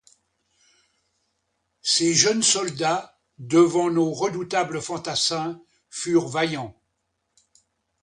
Ces 1.83 2.15
jeunes 2.15 2.41
soldats, 2.41 3.21
devant 3.37 3.91
nos 3.91 4.11
redoutables 4.13 4.81
fantassins, 4.81 5.61
furent 5.91 6.27
vaillants. 6.27 6.75